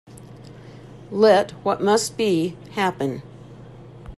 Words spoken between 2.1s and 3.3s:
be, happen.